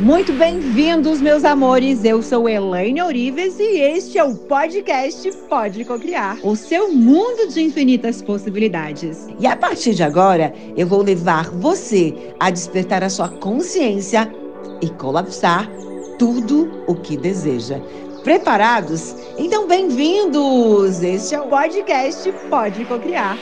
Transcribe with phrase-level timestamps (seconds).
[0.00, 2.04] Muito bem-vindos, meus amores.
[2.04, 7.60] Eu sou Elaine Orives e este é o podcast Pode Cocriar, o seu mundo de
[7.60, 9.26] infinitas possibilidades.
[9.40, 14.32] E a partir de agora, eu vou levar você a despertar a sua consciência
[14.80, 15.68] e colapsar
[16.16, 17.80] tudo o que deseja.
[18.22, 19.16] Preparados?
[19.36, 21.02] Então, bem-vindos!
[21.02, 23.36] Este é o podcast Pode Cocriar.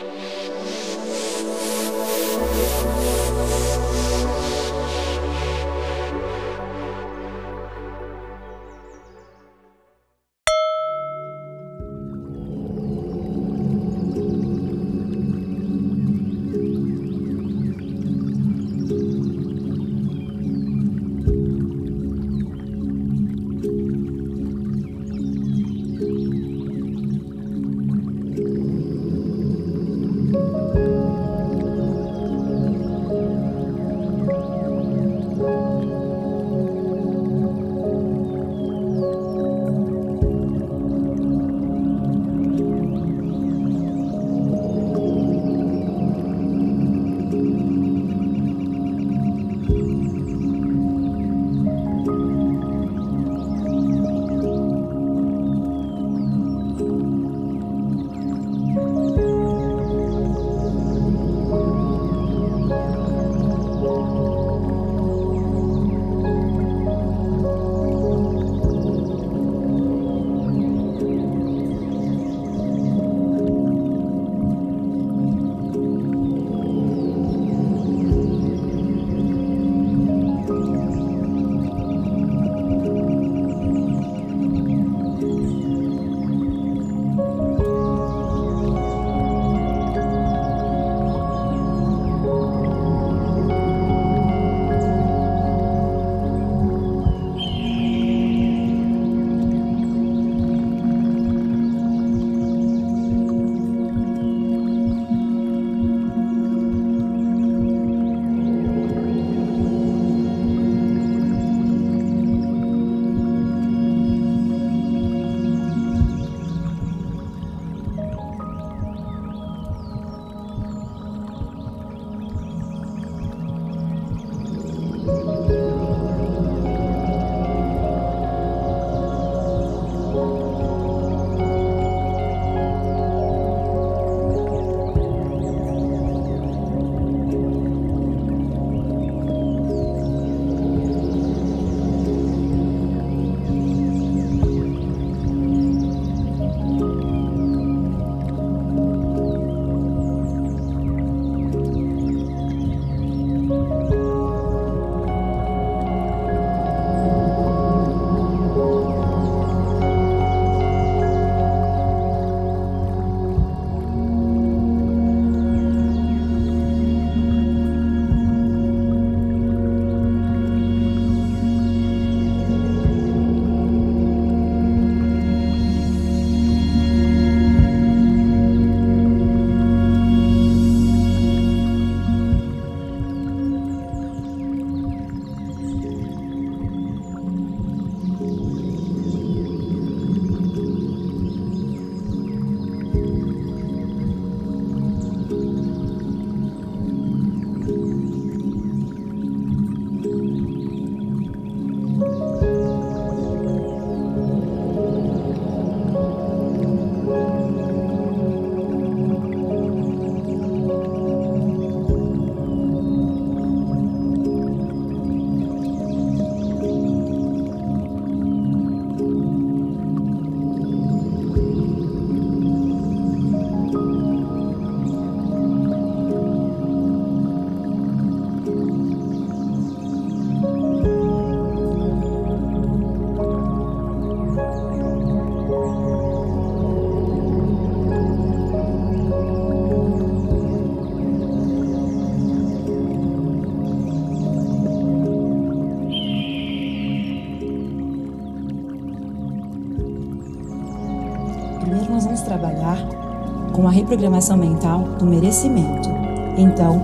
[253.57, 255.89] Com a reprogramação mental do merecimento.
[256.37, 256.79] Então,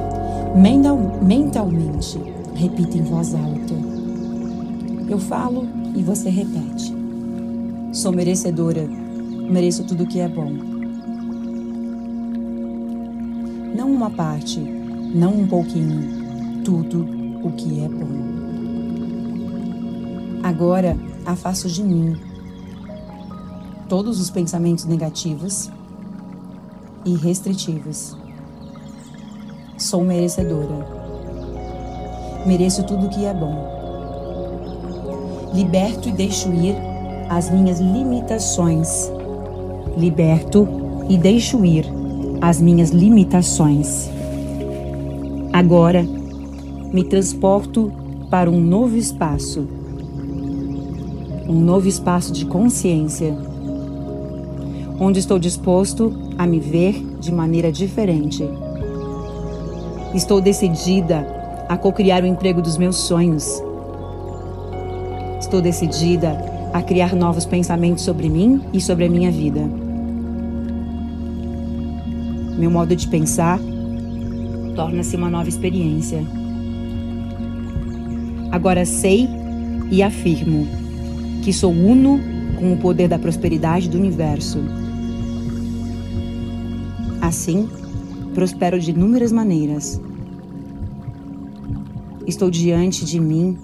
[0.57, 2.19] mental, mentalmente,
[2.55, 3.75] repita em voz alta.
[5.07, 6.97] Eu falo e você repete.
[7.93, 10.51] Sou merecedora, mereço tudo que é bom.
[13.77, 17.07] Não uma parte, não um pouquinho, tudo
[17.45, 18.09] o que é bom.
[20.43, 20.97] Agora
[21.27, 22.17] afasto de mim
[23.89, 25.71] todos os pensamentos negativos
[27.05, 28.17] e restritivos.
[29.79, 30.87] Sou merecedora.
[32.47, 33.71] Mereço tudo que é bom.
[35.55, 36.75] Liberto e deixo ir
[37.29, 39.11] as minhas limitações.
[39.97, 40.67] Liberto
[41.09, 41.85] e deixo ir
[42.41, 44.11] as minhas limitações.
[45.53, 46.03] Agora
[46.93, 47.93] me transporto
[48.31, 49.67] para um novo espaço.
[51.49, 53.37] Um novo espaço de consciência,
[55.03, 58.49] onde estou disposto a me ver de maneira diferente.
[60.15, 61.27] Estou decidida
[61.69, 63.61] a co-criar o emprego dos meus sonhos.
[65.41, 66.39] Estou decidida
[66.73, 69.69] a criar novos pensamentos sobre mim e sobre a minha vida.
[72.57, 73.59] Meu modo de pensar
[74.77, 76.25] torna-se uma nova experiência.
[78.53, 79.29] Agora sei
[79.91, 80.65] e afirmo
[81.43, 82.21] que sou uno
[82.57, 84.82] com o poder da prosperidade do universo.
[87.23, 87.69] Assim,
[88.35, 90.01] prospero de inúmeras maneiras.
[92.27, 93.57] Estou diante de mim,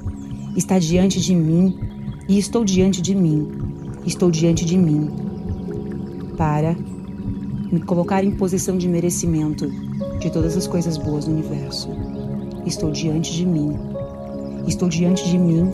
[0.56, 1.76] está diante de mim
[2.28, 3.48] e estou diante de mim,
[4.06, 5.10] estou diante de mim,
[6.36, 6.76] para
[7.72, 9.68] me colocar em posição de merecimento
[10.20, 11.88] de todas as coisas boas do universo.
[12.64, 13.76] Estou diante de mim,
[14.68, 15.68] estou diante de mim,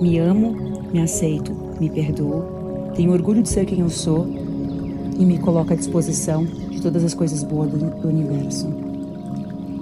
[0.00, 4.26] me amo, me aceito, me perdoo, tenho orgulho de ser quem eu sou
[5.18, 6.46] e me coloco à disposição
[6.80, 8.66] de todas as coisas boas do, universo.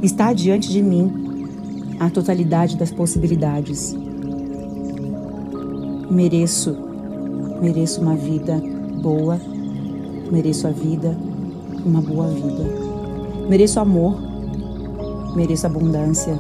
[0.03, 1.47] Está diante de mim
[2.01, 3.97] a totalidade das possibilidades.
[6.11, 6.77] Mereço,
[7.63, 8.61] mereço uma vida
[9.01, 9.41] boa,
[10.31, 11.17] mereço a vida,
[11.87, 12.65] uma boa vida.
[13.49, 14.17] Mereço amor,
[15.37, 16.39] mereço abundância,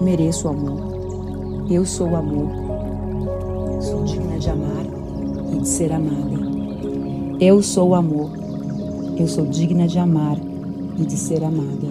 [0.00, 0.94] mereço amor.
[1.68, 2.50] Eu sou o amor.
[3.80, 4.86] Sou digna de amar
[5.52, 6.34] e de ser amada.
[7.40, 8.43] Eu sou o amor.
[9.16, 10.36] Eu sou digna de amar
[10.98, 11.86] e de ser amada.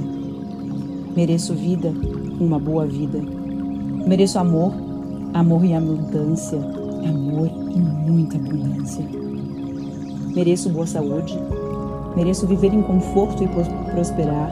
[1.16, 1.94] Mereço vida,
[2.38, 3.22] uma boa vida.
[4.06, 4.74] Mereço amor,
[5.34, 9.06] amor e abundância, amor e muita abundância.
[10.36, 11.40] Mereço boa saúde.
[12.14, 13.48] Mereço viver em conforto e
[13.92, 14.52] prosperar.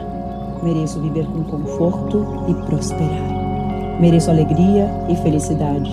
[0.62, 4.00] Mereço viver com conforto e prosperar.
[4.00, 5.90] Mereço alegria e felicidade.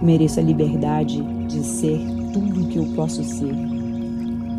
[0.00, 1.98] Mereço a liberdade de ser
[2.32, 3.77] tudo o que eu posso ser.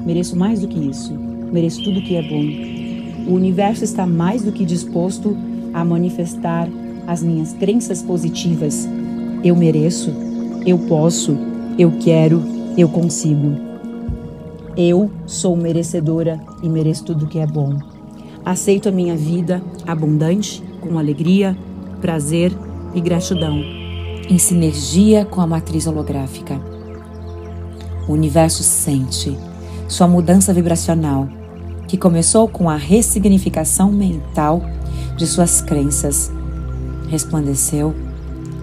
[0.06, 3.31] Mereço mais do que isso mereço tudo que é bom.
[3.31, 5.36] O universo está mais do que disposto
[5.74, 6.68] a manifestar
[7.07, 8.88] as minhas crenças positivas.
[9.44, 10.12] Eu mereço,
[10.66, 11.38] eu posso,
[11.78, 12.42] eu quero,
[12.78, 13.56] eu consigo.
[14.75, 17.78] Eu sou merecedora e mereço tudo que é bom.
[18.45, 21.57] Aceito a minha vida abundante, com alegria,
[22.02, 22.52] prazer
[22.94, 23.62] e gratidão,
[24.30, 26.60] em sinergia com a matriz holográfica.
[28.07, 29.38] O universo sente
[29.90, 31.28] sua mudança vibracional
[31.88, 34.62] que começou com a ressignificação mental
[35.18, 36.32] de suas crenças,
[37.10, 37.96] resplandeceu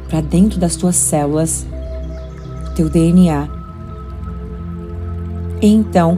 [0.08, 1.66] para dentro das tuas células,
[2.76, 3.48] teu DNA.
[5.60, 6.16] E então,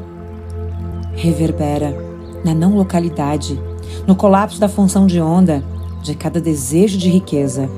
[1.15, 1.97] reverbera
[2.45, 3.59] na não localidade,
[4.07, 5.65] no colapso da função de onda
[6.03, 7.69] de cada desejo de riqueza.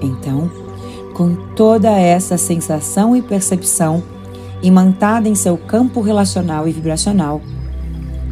[0.00, 0.48] Então,
[1.14, 4.02] com toda essa sensação e percepção
[4.62, 7.40] imantada em seu campo relacional e vibracional,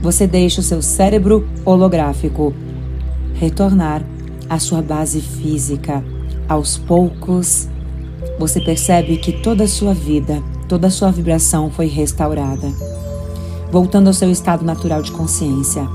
[0.02, 2.54] você deixa o seu cérebro holográfico
[3.34, 4.02] retornar
[4.48, 6.04] à sua base física.
[6.48, 7.68] Aos poucos,
[8.38, 12.68] você percebe que toda a sua vida, toda a sua vibração foi restaurada,
[13.70, 15.86] voltando ao seu estado natural de consciência.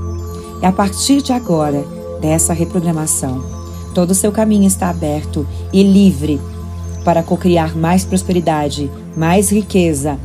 [0.62, 1.84] E a partir de agora,
[2.20, 3.44] dessa reprogramação,
[3.94, 6.40] todo o seu caminho está aberto e livre
[7.04, 10.20] para cocriar mais prosperidade, mais riqueza,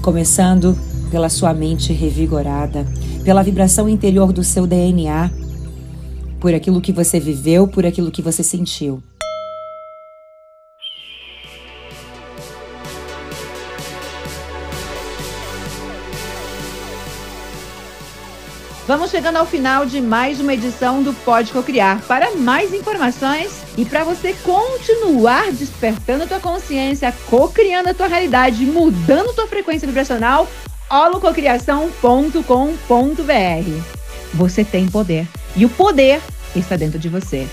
[0.00, 0.78] começando
[1.10, 2.86] pela sua mente revigorada,
[3.24, 5.28] pela vibração interior do seu DNA,
[6.38, 9.02] por aquilo que você viveu, por aquilo que você sentiu.
[18.86, 22.00] Vamos chegando ao final de mais uma edição do Pode Cocriar.
[22.08, 28.66] Para mais informações e para você continuar despertando a tua consciência, cocriando a tua realidade,
[28.66, 30.46] mudando tua frequência vibracional,
[30.90, 33.80] holococriação.com.br.
[34.34, 36.20] Você tem poder e o poder
[36.54, 37.48] está dentro de você.